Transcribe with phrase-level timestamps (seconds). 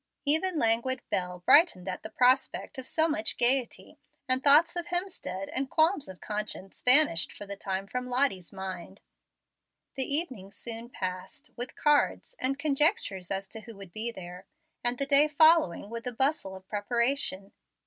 [0.25, 5.47] Even languid Bel brightened at the prospect of so much gayety; and thoughts of Hemstead
[5.53, 9.01] and qualms of conscience vanished for the time from Lottie's mind.
[9.93, 14.47] The evening soon passed, with cards and conjectures as to who would be there,
[14.83, 17.51] and the day following, with the bustle of preparation.